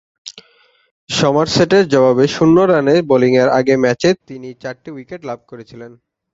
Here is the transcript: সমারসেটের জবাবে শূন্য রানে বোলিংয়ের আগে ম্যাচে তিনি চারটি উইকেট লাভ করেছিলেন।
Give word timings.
সমারসেটের 1.09 1.83
জবাবে 1.93 2.25
শূন্য 2.35 2.57
রানে 2.63 2.95
বোলিংয়ের 3.09 3.49
আগে 3.59 3.75
ম্যাচে 3.83 4.09
তিনি 4.27 4.49
চারটি 4.61 4.89
উইকেট 4.91 5.21
লাভ 5.29 5.39
করেছিলেন। 5.49 5.91